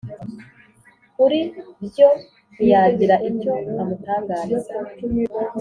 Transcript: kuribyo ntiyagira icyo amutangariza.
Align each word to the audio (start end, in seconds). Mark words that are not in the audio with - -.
kuribyo 1.15 2.07
ntiyagira 2.53 3.15
icyo 3.29 3.53
amutangariza. 3.81 4.73